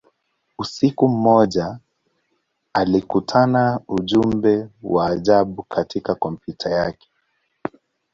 Usiku 0.59 1.07
mmoja, 1.09 1.79
alikutana 2.73 3.79
ujumbe 3.87 4.67
wa 4.83 5.07
ajabu 5.07 5.63
katika 5.63 6.15
kompyuta 6.15 6.69
yake. 6.69 7.07